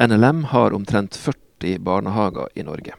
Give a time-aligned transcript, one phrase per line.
[0.00, 2.94] NLM har omtrent 40 barnehager i Norge.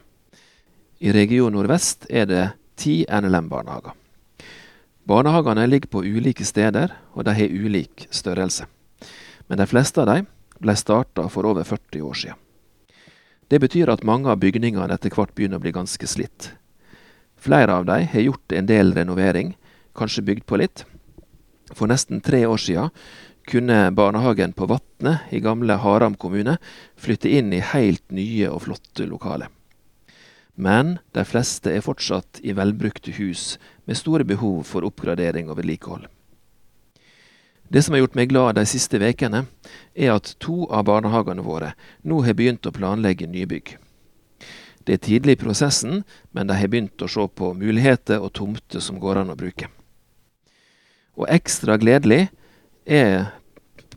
[0.98, 2.42] I region nordvest er det
[2.76, 3.94] ti NLM-barnehager.
[5.08, 8.66] Barnehagene ligger på ulike steder, og de har ulik størrelse.
[9.48, 10.28] Men de fleste av dem
[10.60, 12.36] ble starta for over 40 år siden.
[13.48, 16.52] Det betyr at mange av bygningene etter hvert begynner å bli ganske slitt.
[17.40, 19.54] Flere av dem har gjort en del renovering,
[19.96, 20.84] kanskje bygd på litt.
[21.72, 22.92] For nesten tre år siden
[23.50, 26.56] kunne barnehagen på Vatne i gamle Haram kommune
[26.96, 29.50] flytte inn i helt nye og flotte lokaler.
[30.54, 36.06] Men de fleste er fortsatt i velbrukte hus med store behov for oppgradering og vedlikehold.
[37.70, 39.44] Det som har gjort meg glad de siste ukene,
[39.94, 43.76] er at to av barnehagene våre nå har begynt å planlegge nybygg.
[44.84, 46.02] Det er tidlig i prosessen,
[46.34, 49.70] men de har begynt å se på muligheter og tomter som går an å bruke.
[51.14, 52.28] Og ekstra gledelig
[52.84, 53.30] er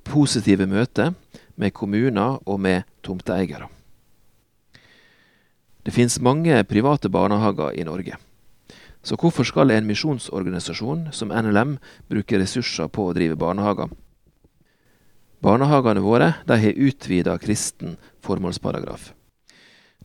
[0.04, 1.14] positive møter
[1.56, 3.70] med kommuner og med tomteeiere.
[5.84, 8.16] Det finnes mange private barnehager i Norge.
[9.04, 11.76] Så hvorfor skal en misjonsorganisasjon som NLM
[12.08, 13.92] bruke ressurser på å drive barnehager?
[15.44, 19.12] Barnehagene våre de har utvida kristen formålsparagraf.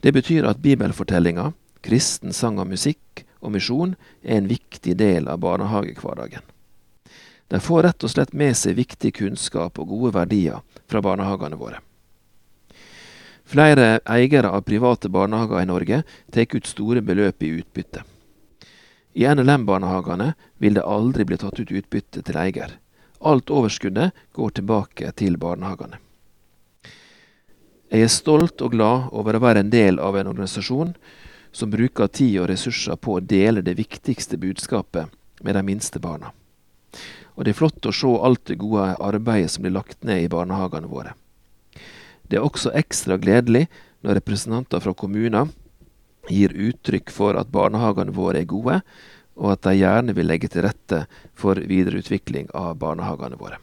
[0.02, 5.38] Det betyr at bibelfortellinga, kristen sang og musikk og misjon er en viktig del av
[5.44, 6.42] barnehagehverdagen.
[7.48, 11.80] De får rett og slett med seg viktig kunnskap og gode verdier fra barnehagene våre.
[13.48, 18.02] Flere eiere av private barnehager i Norge tar ut store beløp i utbytte.
[19.16, 22.74] I NLM-barnehagene vil det aldri bli tatt ut utbytte til eier.
[23.24, 25.96] Alt overskuddet går tilbake til barnehagene.
[27.88, 30.92] Jeg er stolt og glad over å være en del av en organisasjon
[31.56, 35.08] som bruker tid og ressurser på å dele det viktigste budskapet
[35.40, 36.34] med de minste barna.
[37.38, 40.30] Og det er flott å se alt det gode arbeidet som blir lagt ned i
[40.32, 41.14] barnehagene våre.
[42.26, 43.68] Det er også ekstra gledelig
[44.02, 45.52] når representanter fra kommuner
[46.28, 48.80] gir uttrykk for at barnehagene våre er gode,
[49.38, 51.04] og at de gjerne vil legge til rette
[51.38, 53.62] for videreutvikling av barnehagene våre.